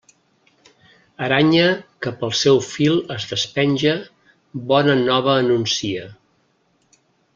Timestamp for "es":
3.17-3.27